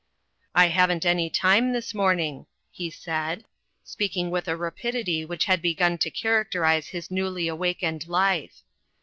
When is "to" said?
5.99-6.09